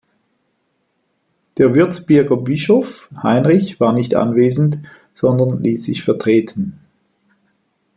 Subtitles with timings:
[1.59, 4.81] Der Würzburger Bischof Heinrich war nicht anwesend,
[5.13, 6.79] sondern ließ sich vertreten.